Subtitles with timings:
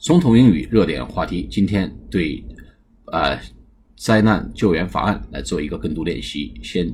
[0.00, 2.42] 总统英语热点话题，今天对
[3.06, 3.36] 呃
[3.96, 6.54] 灾难救援法案来做一个跟读练习。
[6.62, 6.88] 先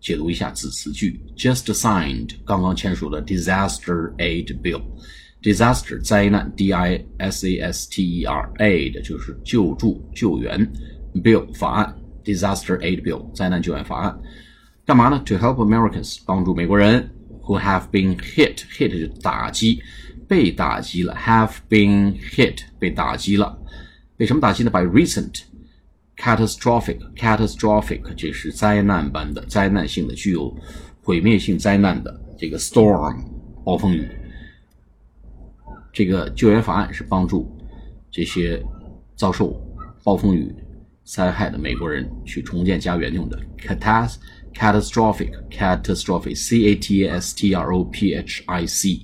[0.00, 10.68] 解读一下子词句：just signed，刚刚签署的 disaster aid bill，disaster 灾难，d i s a s t e r，aid 就是救助救援
[11.14, 14.18] ，bill 法案，disaster aid bill 灾难救援法案，
[14.84, 17.08] 干嘛呢？To help Americans，帮助美国人
[17.42, 19.80] ，who have been hit，hit 就打击。
[20.30, 23.58] 被打击了，have been hit，被打击了，
[24.16, 25.40] 被什么打击呢？By recent
[26.16, 30.56] catastrophic catastrophic，这是灾难般的、灾难性的、具有
[31.02, 33.24] 毁灭性灾难的这个 storm
[33.64, 34.08] 暴风雨。
[35.92, 37.52] 这个救援法案是帮助
[38.08, 38.62] 这些
[39.16, 39.60] 遭受
[40.04, 40.54] 暴风雨
[41.02, 43.36] 灾害的美国人去重建家园用的。
[43.58, 44.14] catas
[44.54, 49.00] catastrophic catastrophic c a t a s t r o p h i c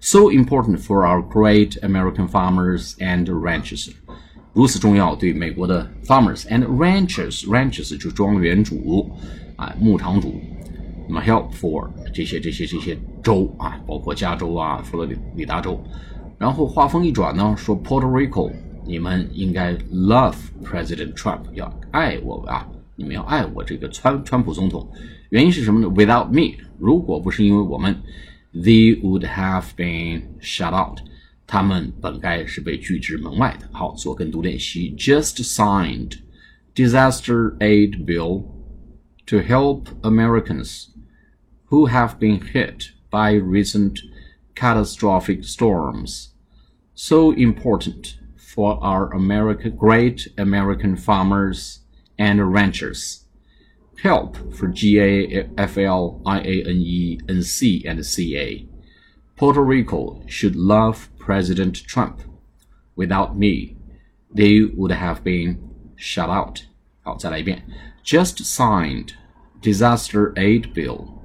[0.00, 3.90] so important for our great American farmers and ranchers，
[4.52, 9.10] 如此重要对美国的 farmers and ranchers，ranchers 就庄园主
[9.56, 10.40] 啊，牧场主。
[11.08, 15.82] 那么 help for 这些这些这些州啊，包括加州啊，佛罗里里达州。
[16.38, 18.52] 然后话锋一转呢，说 Puerto Rico，
[18.84, 22.66] 你们应该 love President Trump，要爱我啊，
[22.96, 24.88] 你们要爱我这个川川普总统。
[25.30, 27.96] 原因是什么呢？Without me，如果不是因为我们。
[28.55, 30.99] They would have been shut out.
[31.47, 33.69] 他们本该是被拒之门外的。
[33.71, 34.93] 好，做跟读练习。
[34.97, 36.19] Just signed
[36.75, 38.43] disaster aid bill
[39.25, 40.87] to help Americans
[41.69, 43.99] who have been hit by recent
[44.55, 46.29] catastrophic storms.
[46.93, 51.79] So important for our America, great American farmers
[52.17, 53.21] and ranchers
[54.03, 58.67] help for G A F L I A N E N C and C A.
[59.35, 62.21] Puerto Rico should love President Trump.
[62.95, 63.75] Without me,
[64.33, 65.57] they would have been
[65.95, 66.63] shut out.
[67.01, 67.63] 好，再来一遍.
[68.03, 69.13] Just signed
[69.61, 71.21] disaster aid bill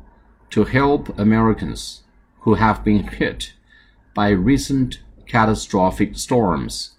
[0.51, 2.01] to help Americans
[2.45, 3.53] who have been hit
[4.15, 6.93] by recent catastrophic storms.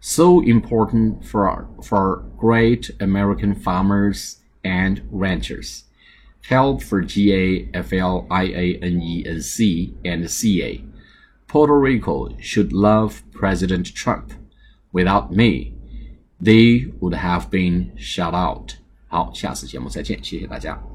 [0.00, 5.84] So important for, for great American farmers and ranchers.
[6.48, 10.84] Help for G A F L I A N E N C and C A.
[11.48, 14.32] Puerto Rico should love President Trump.
[14.92, 15.74] Without me,
[16.40, 18.76] they would have been shut out.
[19.08, 20.89] 好，下次节目再见，谢谢大家。